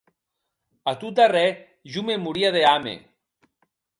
A 0.91 0.93
tot 1.03 1.19
darrèr, 1.19 1.43
jo 1.97 2.03
me 2.09 2.17
moria 2.23 2.53
de 2.57 2.65
hame. 2.71 2.95